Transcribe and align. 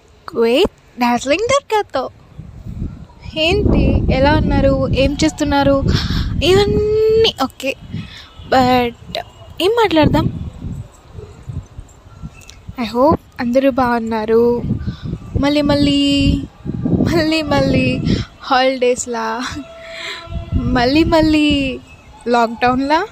Talk 0.00 0.36
with 0.36 1.00
darling 1.00 1.48
దర్గాతో 1.48 2.10
ఏంటి? 3.36 3.82
ఎలా 4.12 4.34
ఉన్నారు? 4.34 4.88
ఏం 4.94 5.16
చేస్తున్నారు? 5.24 5.84
ఇవన్నీ 6.44 7.34
ఓకే. 7.42 7.76
బట్ 8.48 9.18
ఏం 9.62 9.70
మాట్లాడదాం? 9.70 10.26
ఐ 12.80 12.84
హోప్ 12.84 13.20
అందరూ 13.40 13.70
బాగున్నారు. 13.70 14.62
మళ్ళీ 15.40 15.62
మళ్ళీ 15.62 15.98
మళ్ళీ 17.08 17.42
మళ్ళీ 17.42 18.00
హాలిడేస్లా 18.42 19.26
మళ్ళీ 20.56 21.04
మళ్ళీ 21.04 21.46
లాక్డౌన్లా 22.28 23.06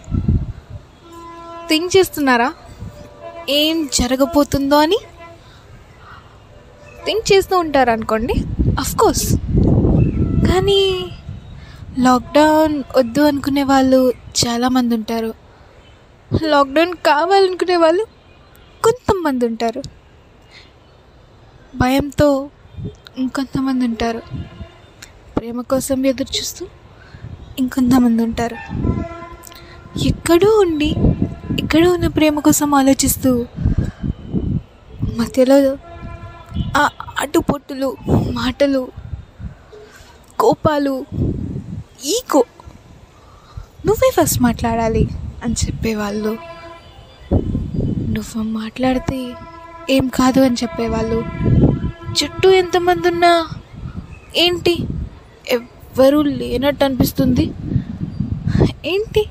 థింక్ 1.69 1.97
చేస్తున్నారా? 1.97 2.55
ఏం 3.49 3.91
జరగబోతుందో 3.95 4.77
అని? 4.79 4.99
థింక్ 7.09 7.33
చేస్తూ 7.33 7.59
ఉంటారు 7.59 7.91
అనుకోండి. 7.91 8.35
కోర్స్ 8.99 9.35
కానీ 10.51 11.07
లాక్డౌన్ 11.99 12.83
వద్దు 12.97 13.23
అనుకునే 13.23 13.63
వాళ్ళు 13.63 14.13
చాలామంది 14.47 14.95
ఉంటారు. 14.95 15.35
లాక్డౌన్ 16.43 16.95
కావాలనుకునే 17.07 17.77
వాళ్ళు 17.77 18.05
కొంతమంది 18.85 19.47
ఉంటారు. 19.47 19.83
భయంతో 21.77 22.51
ఇంకొంతమంది 23.19 23.85
ఉంటారు. 23.85 24.23
ప్రేమ 25.37 25.61
కోసం 25.61 26.07
ఎదురు 26.07 26.39
చూస్తూ 26.39 26.67
ఇంకొంతమంది 27.59 28.23
ఉంటారు. 28.23 28.57
ఎక్కడో 30.07 30.51
ఉండి 30.59 30.95
ఎక్కడో 31.63 31.93
ఉన్న 31.93 32.07
ప్రేమ 32.07 32.39
కోసం 32.39 32.75
ఆలోచిస్తూ 32.75 33.47
మధ్యలో 35.17 35.79
ఆ 36.77 36.91
అటుపొట్టులు 37.19 37.97
మాటలు 38.33 38.89
కోపాలు 40.39 41.07
ఈగో. 42.05 42.45
నువ్వే 43.87 44.13
ఫస్ట్ 44.21 44.43
మాట్లాడాలి 44.43 45.09
అని 45.45 45.55
చెప్పేవాళ్ళు. 45.67 46.39
నువ్వు 48.09 48.43
మాట్లాడితే 48.43 49.35
ఏం 49.91 50.09
కాదు 50.09 50.41
అని 50.41 50.55
చెప్పేవాళ్ళు. 50.55 51.25
చుట్టూ 52.25 52.51
ఎంతమంది 52.51 53.09
ఉన్నా 53.09 53.49
ఏంటి? 54.37 54.79
ఎవ్వరూ 55.49 56.23
లేనట్టు 56.23 56.85
అనిపిస్తుంది. 56.85 57.51
ఏంటి? 58.85 59.27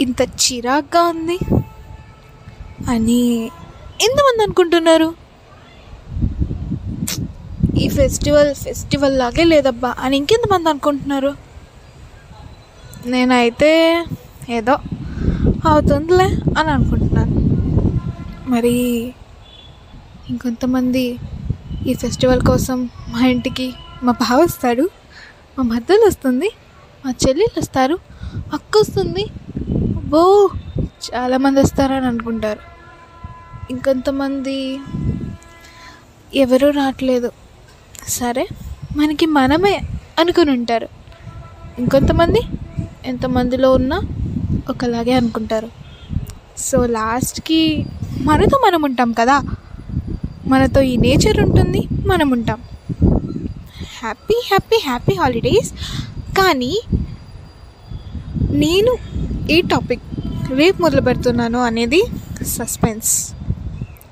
ఇంత 0.00 0.22
చిరాగ్గా 0.22 1.02
ఉంది. 1.02 1.38
అని 2.90 3.44
ఎంతమంది 4.00 4.42
అనుకుంటున్నారు? 4.42 5.21
ఈ 7.76 7.88
ఫెస్టివల్ 7.88 8.54
ఫెస్టివల్ 8.54 9.18
లాగే 9.18 9.44
లేదబ్బా 9.44 9.94
అని 9.98 10.16
ఇంకెంతమంది 10.16 10.68
అనుకుంటున్నారు? 10.68 11.32
నేనైతే 13.06 13.70
ఏదో 14.48 14.74
అవుతుందిలే 15.68 16.26
అని 16.58 16.70
అనుకుంటున్నాను. 16.70 17.34
మరి 18.46 18.74
ఇంకొంతమంది 20.28 21.04
ఈ 21.86 21.94
ఫెస్టివల్ 21.94 22.40
కోసం 22.40 22.78
మా 23.08 23.26
ఇంటికి 23.26 23.66
మా 24.02 24.12
బావ 24.12 24.40
వస్తాడు 24.42 24.84
మా 25.58 25.62
మద్దలు 25.64 26.06
వస్తుంది 26.06 26.48
మా 27.04 27.10
చెల్లెలు 27.22 27.60
వస్తారు 27.60 27.96
అక్క 28.52 28.78
వస్తుంది. 28.78 29.24
అబ్బో 29.96 30.22
చాలామంది 31.02 31.60
వస్తారని 31.60 32.06
అనుకుంటారు. 32.06 32.62
ఇంకొంతమంది 33.70 34.56
ఎవరూ 36.32 36.70
రావట్లేదు. 36.70 37.30
సరే 38.08 38.48
మనకి 38.96 39.26
మనమే 39.26 39.82
అనుకుని 40.18 40.50
ఉంటారు 40.50 40.88
ఇంకొంతమంది 41.78 42.40
ఎంతమందిలో 43.04 43.72
ఉన్నా 43.72 44.02
ఒకలాగే 44.70 45.12
అనుకుంటారు. 45.12 45.68
సో 46.58 46.86
లాస్ట్కి 46.86 47.86
మనతో 48.20 48.62
మనం 48.66 48.82
ఉంటాం 48.82 49.12
కదా? 49.12 49.42
మనతో 50.46 50.82
ఈ 50.82 50.96
నేచర్ 50.96 51.40
ఉంటుంది 51.40 51.88
మనం 52.06 52.30
ఉంటాం. 52.30 52.62
Happy 54.00 54.42
happy 54.46 54.80
happy 54.84 55.14
holidays. 55.14 55.72
కానీ 56.38 56.80
నేను 58.50 58.96
ఈ 59.50 59.60
టాపిక్ 59.60 60.02
రేపు 60.50 60.82
మొదలు 60.82 61.00
పెడుతున్నాను 61.00 61.58
అనేది 61.58 62.02
suspense. 62.46 63.34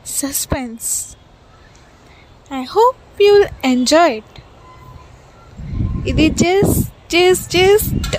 Suspense. 0.07 1.17
I 2.55 2.63
hope 2.63 3.00
you 3.20 3.32
will 3.36 3.50
enjoy 3.66 4.16
it 4.18 4.38
ఇది 6.08 6.28
just 6.42 6.82
just 7.10 7.50
just 7.56 8.16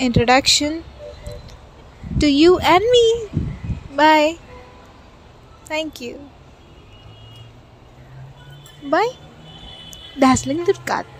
introduction 0.00 0.76
to 2.20 2.28
you 2.40 2.52
and 2.72 2.88
me 2.94 3.06
bye 3.96 4.28
thank 5.68 5.98
you 6.02 6.14
bye 8.90 9.12
darling 10.18 10.64
దుర్గాత్ 10.66 11.12